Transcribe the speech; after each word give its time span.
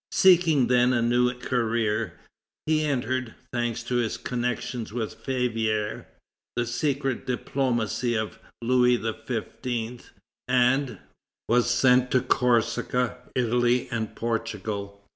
Seeking 0.13 0.65
then 0.65 0.93
a 0.93 1.01
new 1.03 1.31
career, 1.35 2.19
he 2.65 2.83
entered, 2.85 3.35
thanks 3.53 3.83
to 3.83 3.97
his 3.97 4.17
connection 4.17 4.87
with 4.91 5.13
Favier, 5.13 6.07
the 6.55 6.65
secret 6.65 7.27
diplomacy 7.27 8.15
of 8.15 8.39
Louis 8.63 8.95
XV., 8.97 10.11
and 10.47 10.97
was 11.47 11.69
sent 11.69 12.09
to 12.09 12.21
Corsica, 12.21 13.15
Italy, 13.35 13.89
and 13.91 14.15
Portugal. 14.15 15.03